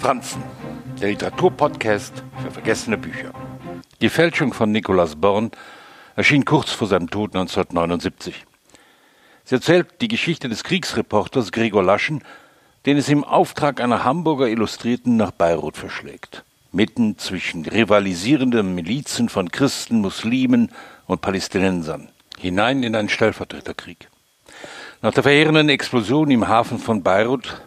Franzen, 0.00 0.42
der 0.98 1.10
Literaturpodcast 1.10 2.24
für 2.42 2.50
vergessene 2.50 2.96
Bücher. 2.96 3.32
Die 4.00 4.08
Fälschung 4.08 4.54
von 4.54 4.72
Nicolas 4.72 5.14
Born 5.14 5.50
erschien 6.16 6.46
kurz 6.46 6.70
vor 6.70 6.88
seinem 6.88 7.10
Tod 7.10 7.36
1979. 7.36 8.46
Sie 9.44 9.54
erzählt 9.54 10.00
die 10.00 10.08
Geschichte 10.08 10.48
des 10.48 10.64
Kriegsreporters 10.64 11.52
Gregor 11.52 11.82
Laschen, 11.82 12.24
den 12.86 12.96
es 12.96 13.10
im 13.10 13.24
Auftrag 13.24 13.78
einer 13.82 14.02
Hamburger 14.02 14.48
Illustrierten 14.48 15.18
nach 15.18 15.32
Beirut 15.32 15.76
verschlägt. 15.76 16.44
Mitten 16.72 17.18
zwischen 17.18 17.66
rivalisierenden 17.66 18.74
Milizen 18.74 19.28
von 19.28 19.50
Christen, 19.50 20.00
Muslimen 20.00 20.72
und 21.08 21.20
Palästinensern. 21.20 22.08
Hinein 22.38 22.84
in 22.84 22.96
einen 22.96 23.10
Stellvertreterkrieg. 23.10 24.08
Nach 25.02 25.12
der 25.12 25.24
verheerenden 25.24 25.68
Explosion 25.68 26.30
im 26.30 26.48
Hafen 26.48 26.78
von 26.78 27.02
Beirut 27.02 27.60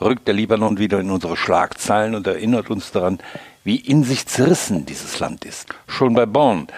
rückt 0.00 0.26
der 0.26 0.34
Libanon 0.34 0.78
wieder 0.78 1.00
in 1.00 1.10
unsere 1.10 1.36
Schlagzeilen 1.36 2.14
und 2.14 2.26
erinnert 2.26 2.70
uns 2.70 2.92
daran, 2.92 3.18
wie 3.64 3.76
in 3.76 4.04
sich 4.04 4.26
zerrissen 4.26 4.86
dieses 4.86 5.18
Land 5.18 5.44
ist. 5.44 5.68
Schon 5.86 6.14
bei 6.14 6.26
Bonn 6.26 6.68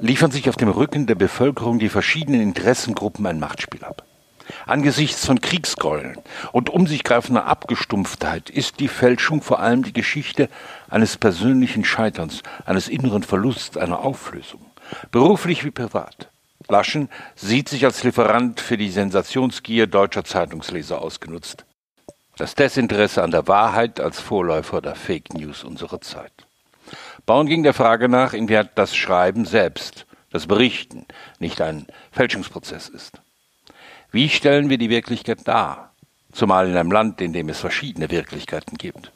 liefern 0.00 0.30
sich 0.30 0.48
auf 0.48 0.56
dem 0.56 0.68
Rücken 0.68 1.06
der 1.06 1.14
Bevölkerung 1.14 1.78
die 1.78 1.88
verschiedenen 1.88 2.40
Interessengruppen 2.40 3.26
ein 3.26 3.40
Machtspiel 3.40 3.84
ab. 3.84 4.04
Angesichts 4.64 5.26
von 5.26 5.40
Kriegsgräueln 5.40 6.18
und 6.52 6.70
um 6.70 6.86
sich 6.86 7.02
greifender 7.02 7.46
Abgestumpftheit 7.46 8.48
ist 8.48 8.78
die 8.78 8.88
Fälschung 8.88 9.42
vor 9.42 9.58
allem 9.58 9.82
die 9.82 9.92
Geschichte 9.92 10.48
eines 10.88 11.16
persönlichen 11.16 11.84
Scheiterns, 11.84 12.42
eines 12.64 12.88
inneren 12.88 13.24
Verlusts, 13.24 13.76
einer 13.76 14.00
Auflösung, 14.00 14.60
beruflich 15.10 15.64
wie 15.64 15.72
privat. 15.72 16.30
Laschen 16.68 17.08
sieht 17.34 17.68
sich 17.68 17.84
als 17.84 18.02
Lieferant 18.04 18.60
für 18.60 18.76
die 18.76 18.90
Sensationsgier 18.90 19.86
deutscher 19.86 20.24
Zeitungsleser 20.24 21.00
ausgenutzt. 21.00 21.64
Das 22.38 22.54
Desinteresse 22.54 23.22
an 23.22 23.30
der 23.30 23.48
Wahrheit 23.48 23.98
als 23.98 24.20
Vorläufer 24.20 24.82
der 24.82 24.94
Fake 24.94 25.32
News 25.32 25.64
unserer 25.64 26.02
Zeit. 26.02 26.32
Bauen 27.24 27.46
ging 27.46 27.62
der 27.62 27.72
Frage 27.72 28.10
nach, 28.10 28.34
inwieweit 28.34 28.76
das 28.76 28.94
Schreiben 28.94 29.46
selbst, 29.46 30.04
das 30.30 30.46
Berichten, 30.46 31.06
nicht 31.38 31.62
ein 31.62 31.86
Fälschungsprozess 32.12 32.90
ist. 32.90 33.22
Wie 34.12 34.28
stellen 34.28 34.68
wir 34.68 34.76
die 34.76 34.90
Wirklichkeit 34.90 35.48
dar? 35.48 35.94
Zumal 36.30 36.68
in 36.68 36.76
einem 36.76 36.92
Land, 36.92 37.22
in 37.22 37.32
dem 37.32 37.48
es 37.48 37.58
verschiedene 37.58 38.10
Wirklichkeiten 38.10 38.76
gibt. 38.76 39.12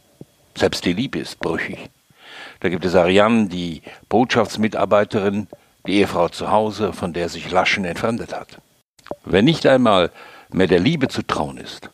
Selbst 0.56 0.86
die 0.86 0.94
Liebe 0.94 1.18
ist 1.18 1.40
brüchig. 1.40 1.90
Da 2.60 2.70
gibt 2.70 2.86
es 2.86 2.94
Ariane, 2.94 3.48
die 3.48 3.82
Botschaftsmitarbeiterin, 4.08 5.46
die 5.86 5.98
Ehefrau 5.98 6.30
zu 6.30 6.50
Hause, 6.50 6.94
von 6.94 7.12
der 7.12 7.28
sich 7.28 7.50
Laschen 7.50 7.84
entfremdet 7.84 8.34
hat. 8.34 8.62
Wenn 9.26 9.44
nicht 9.44 9.66
einmal 9.66 10.10
mehr 10.50 10.68
der 10.68 10.80
Liebe 10.80 11.08
zu 11.08 11.20
trauen 11.22 11.58
ist, 11.58 11.90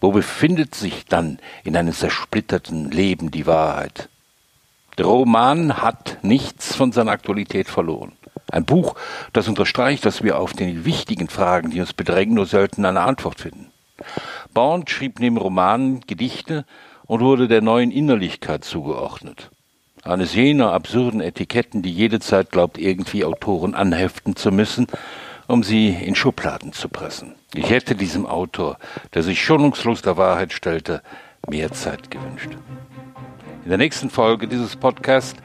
wo 0.00 0.12
befindet 0.12 0.74
sich 0.74 1.06
dann 1.06 1.38
in 1.64 1.76
einem 1.76 1.92
zersplitterten 1.92 2.90
Leben 2.90 3.30
die 3.30 3.46
Wahrheit? 3.46 4.08
Der 4.96 5.06
Roman 5.06 5.78
hat 5.82 6.18
nichts 6.22 6.74
von 6.74 6.92
seiner 6.92 7.12
Aktualität 7.12 7.68
verloren. 7.68 8.12
Ein 8.50 8.64
Buch, 8.64 8.94
das 9.32 9.48
unterstreicht, 9.48 10.04
dass 10.04 10.22
wir 10.22 10.38
auf 10.38 10.52
die 10.52 10.84
wichtigen 10.84 11.28
Fragen, 11.28 11.70
die 11.70 11.80
uns 11.80 11.92
bedrängen, 11.92 12.34
nur 12.34 12.46
selten 12.46 12.84
eine 12.84 13.00
Antwort 13.00 13.40
finden. 13.40 13.70
Born 14.54 14.86
schrieb 14.86 15.20
neben 15.20 15.36
Romanen 15.36 16.00
Gedichte 16.06 16.64
und 17.06 17.20
wurde 17.20 17.48
der 17.48 17.60
neuen 17.60 17.90
Innerlichkeit 17.90 18.64
zugeordnet. 18.64 19.50
Eines 20.04 20.34
jener 20.34 20.72
absurden 20.72 21.20
Etiketten, 21.20 21.82
die 21.82 21.92
jede 21.92 22.20
Zeit 22.20 22.50
glaubt, 22.50 22.78
irgendwie 22.78 23.24
Autoren 23.24 23.74
anheften 23.74 24.36
zu 24.36 24.50
müssen, 24.50 24.86
um 25.48 25.62
sie 25.62 25.88
in 25.88 26.14
Schubladen 26.14 26.72
zu 26.72 26.88
pressen. 26.88 27.34
Ich 27.54 27.70
hätte 27.70 27.96
diesem 27.96 28.26
Autor, 28.26 28.78
der 29.14 29.22
sich 29.22 29.42
schonungslos 29.42 30.02
der 30.02 30.16
Wahrheit 30.16 30.52
stellte, 30.52 31.02
mehr 31.48 31.72
Zeit 31.72 32.10
gewünscht. 32.10 32.50
In 33.64 33.68
der 33.68 33.78
nächsten 33.78 34.10
Folge 34.10 34.46
dieses 34.46 34.76
Podcasts 34.76 35.40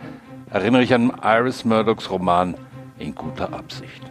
erinnere 0.51 0.83
ich 0.83 0.93
an 0.93 1.13
Iris 1.23 1.65
Murdochs 1.65 2.09
Roman 2.09 2.55
In 2.99 3.15
guter 3.15 3.53
Absicht. 3.53 4.03